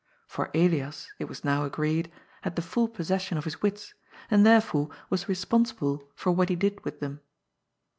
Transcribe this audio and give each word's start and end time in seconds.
For 0.27 0.49
Elias, 0.55 1.11
it 1.19 1.25
was 1.25 1.43
now 1.43 1.63
agreed, 1.63 2.11
had 2.41 2.55
the 2.55 2.63
full 2.63 2.87
possession 2.87 3.37
of 3.37 3.43
his 3.43 3.61
wits, 3.61 3.93
and 4.31 4.43
therefore 4.43 4.89
was 5.11 5.29
responsible 5.29 6.09
for 6.15 6.31
what 6.31 6.49
he 6.49 6.55
did 6.55 6.83
with 6.83 7.01
them. 7.01 7.21